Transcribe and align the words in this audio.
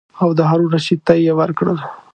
او 0.21 0.29
د 0.37 0.39
هارون 0.49 0.67
الرشید 0.69 0.99
ته 1.07 1.13
یې 1.25 1.33
ورکړل. 1.39 1.77